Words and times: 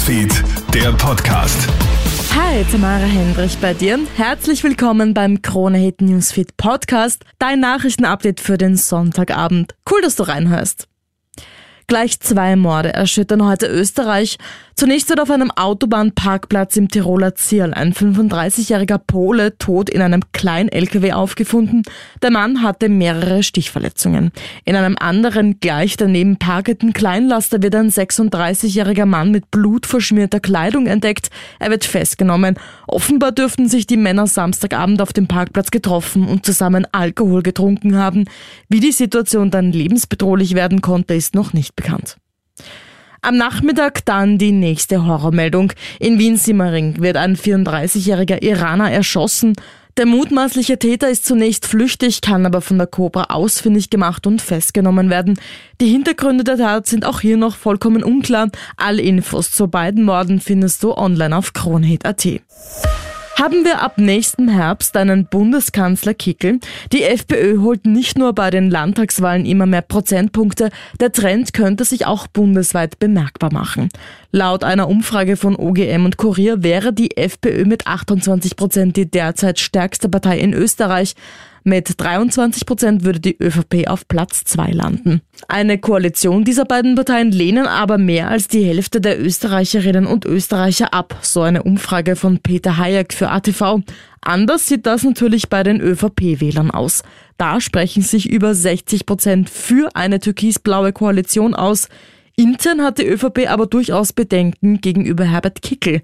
Newsfeed, 0.00 0.32
der 0.72 0.92
Podcast. 0.92 1.68
Hi, 2.34 2.64
Tamara 2.72 3.04
Hendrich 3.04 3.58
bei 3.58 3.74
dir. 3.74 3.98
Herzlich 4.16 4.64
willkommen 4.64 5.12
beim 5.12 5.42
Kronehit 5.42 6.00
Newsfeed 6.00 6.56
Podcast, 6.56 7.22
dein 7.38 7.60
Nachrichtenupdate 7.60 8.40
für 8.40 8.56
den 8.56 8.76
Sonntagabend. 8.76 9.74
Cool, 9.90 10.00
dass 10.00 10.16
du 10.16 10.22
reinhörst. 10.22 10.88
Gleich 11.90 12.20
zwei 12.20 12.54
Morde 12.54 12.94
erschüttern 12.94 13.44
heute 13.44 13.66
Österreich. 13.66 14.38
Zunächst 14.76 15.10
wird 15.10 15.20
auf 15.20 15.30
einem 15.30 15.50
Autobahnparkplatz 15.50 16.76
im 16.76 16.88
Tiroler 16.88 17.34
Zierl 17.34 17.74
ein 17.74 17.92
35-jähriger 17.92 18.98
Pole 18.98 19.58
tot 19.58 19.90
in 19.90 20.00
einem 20.00 20.22
kleinen 20.32 20.68
LKW 20.68 21.12
aufgefunden. 21.12 21.82
Der 22.22 22.30
Mann 22.30 22.62
hatte 22.62 22.88
mehrere 22.88 23.42
Stichverletzungen. 23.42 24.30
In 24.64 24.76
einem 24.76 24.96
anderen 24.98 25.58
gleich 25.58 25.96
daneben 25.96 26.38
parkenden 26.38 26.92
Kleinlaster 26.92 27.60
wird 27.60 27.74
ein 27.74 27.90
36-jähriger 27.90 29.04
Mann 29.04 29.32
mit 29.32 29.50
blutverschmierter 29.50 30.38
Kleidung 30.38 30.86
entdeckt. 30.86 31.28
Er 31.58 31.70
wird 31.70 31.84
festgenommen. 31.84 32.54
Offenbar 32.86 33.32
dürften 33.32 33.68
sich 33.68 33.88
die 33.88 33.96
Männer 33.96 34.28
Samstagabend 34.28 35.02
auf 35.02 35.12
dem 35.12 35.26
Parkplatz 35.26 35.72
getroffen 35.72 36.28
und 36.28 36.46
zusammen 36.46 36.86
Alkohol 36.92 37.42
getrunken 37.42 37.96
haben. 37.96 38.26
Wie 38.68 38.80
die 38.80 38.92
Situation 38.92 39.50
dann 39.50 39.72
lebensbedrohlich 39.72 40.54
werden 40.54 40.80
konnte, 40.82 41.14
ist 41.14 41.34
noch 41.34 41.52
nicht 41.52 41.79
bekannt. 41.80 42.16
Am 43.22 43.36
Nachmittag 43.36 44.04
dann 44.06 44.38
die 44.38 44.52
nächste 44.52 45.04
Horrormeldung. 45.06 45.72
In 45.98 46.18
Wien-Simmering 46.18 47.02
wird 47.02 47.16
ein 47.16 47.36
34-jähriger 47.36 48.42
Iraner 48.42 48.90
erschossen. 48.90 49.54
Der 49.96 50.06
mutmaßliche 50.06 50.78
Täter 50.78 51.10
ist 51.10 51.26
zunächst 51.26 51.66
flüchtig, 51.66 52.22
kann 52.22 52.46
aber 52.46 52.62
von 52.62 52.78
der 52.78 52.86
Cobra 52.86 53.24
ausfindig 53.24 53.90
gemacht 53.90 54.26
und 54.26 54.40
festgenommen 54.40 55.10
werden. 55.10 55.38
Die 55.80 55.88
Hintergründe 55.88 56.44
der 56.44 56.56
Tat 56.56 56.86
sind 56.86 57.04
auch 57.04 57.20
hier 57.20 57.36
noch 57.36 57.56
vollkommen 57.56 58.02
unklar. 58.02 58.48
Alle 58.76 59.02
Infos 59.02 59.50
zu 59.50 59.68
beiden 59.68 60.04
Morden 60.04 60.40
findest 60.40 60.82
du 60.82 60.94
online 60.96 61.36
auf 61.36 61.52
kronhit.at. 61.52 62.26
Haben 63.40 63.64
wir 63.64 63.80
ab 63.80 63.96
nächstem 63.96 64.50
Herbst 64.50 64.94
einen 64.98 65.24
Bundeskanzler 65.24 66.12
Kickel? 66.12 66.60
Die 66.92 67.04
FPÖ 67.04 67.62
holt 67.62 67.86
nicht 67.86 68.18
nur 68.18 68.34
bei 68.34 68.50
den 68.50 68.68
Landtagswahlen 68.68 69.46
immer 69.46 69.64
mehr 69.64 69.80
Prozentpunkte, 69.80 70.68
der 71.00 71.10
Trend 71.10 71.54
könnte 71.54 71.86
sich 71.86 72.04
auch 72.04 72.26
bundesweit 72.26 72.98
bemerkbar 72.98 73.50
machen. 73.50 73.88
Laut 74.30 74.62
einer 74.62 74.88
Umfrage 74.88 75.38
von 75.38 75.56
OGM 75.56 76.04
und 76.04 76.18
Kurier 76.18 76.62
wäre 76.62 76.92
die 76.92 77.16
FPÖ 77.16 77.64
mit 77.64 77.86
28 77.86 78.56
Prozent 78.56 78.98
die 78.98 79.10
derzeit 79.10 79.58
stärkste 79.58 80.10
Partei 80.10 80.38
in 80.38 80.52
Österreich. 80.52 81.14
Mit 81.62 82.00
23 82.00 82.64
Prozent 82.64 83.04
würde 83.04 83.20
die 83.20 83.36
ÖVP 83.38 83.86
auf 83.88 84.08
Platz 84.08 84.44
zwei 84.44 84.70
landen. 84.70 85.20
Eine 85.48 85.78
Koalition 85.78 86.44
dieser 86.44 86.64
beiden 86.64 86.94
Parteien 86.94 87.32
lehnen 87.32 87.66
aber 87.66 87.98
mehr 87.98 88.28
als 88.28 88.48
die 88.48 88.64
Hälfte 88.64 89.00
der 89.00 89.20
Österreicherinnen 89.20 90.06
und 90.06 90.24
Österreicher 90.24 90.94
ab, 90.94 91.18
so 91.22 91.42
eine 91.42 91.62
Umfrage 91.62 92.16
von 92.16 92.38
Peter 92.38 92.78
Hayek 92.78 93.12
für 93.12 93.30
ATV. 93.30 93.80
Anders 94.22 94.66
sieht 94.66 94.86
das 94.86 95.02
natürlich 95.02 95.48
bei 95.48 95.62
den 95.62 95.80
ÖVP-Wählern 95.80 96.70
aus. 96.70 97.02
Da 97.36 97.60
sprechen 97.60 98.02
sich 98.02 98.28
über 98.28 98.54
60 98.54 99.06
Prozent 99.06 99.50
für 99.50 99.94
eine 99.94 100.20
türkisblaue 100.20 100.92
Koalition 100.92 101.54
aus. 101.54 101.88
Intern 102.36 102.82
hat 102.82 102.98
die 102.98 103.06
ÖVP 103.06 103.50
aber 103.50 103.66
durchaus 103.66 104.12
Bedenken 104.12 104.80
gegenüber 104.80 105.24
Herbert 105.24 105.62
Kickel. 105.62 106.02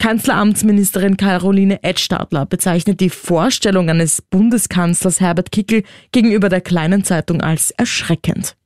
Kanzleramtsministerin 0.00 1.18
Caroline 1.18 1.84
Edstadler 1.84 2.46
bezeichnet 2.46 3.00
die 3.00 3.10
Vorstellung 3.10 3.90
eines 3.90 4.22
Bundeskanzlers 4.22 5.20
Herbert 5.20 5.52
Kickel 5.52 5.84
gegenüber 6.10 6.48
der 6.48 6.62
kleinen 6.62 7.04
Zeitung 7.04 7.42
als 7.42 7.70
erschreckend. 7.70 8.56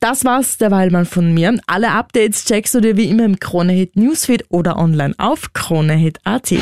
Das 0.00 0.24
war's 0.24 0.58
derweil 0.58 0.90
mal 0.90 1.04
von 1.04 1.32
mir. 1.32 1.56
Alle 1.66 1.92
Updates 1.92 2.44
checkst 2.44 2.74
du 2.74 2.80
dir 2.80 2.96
wie 2.96 3.08
immer 3.08 3.24
im 3.24 3.38
Kronehit 3.38 3.96
Newsfeed 3.96 4.46
oder 4.48 4.78
online 4.78 5.14
auf 5.18 5.52
kronehit.at. 5.52 6.54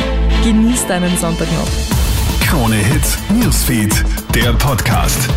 Genieß 0.45 0.87
deinen 0.87 1.17
Sonntag 1.17 1.49
noch. 1.53 2.47
Kronehit 2.47 3.19
Newsfeed, 3.31 4.05
der 4.35 4.53
Podcast. 4.55 5.29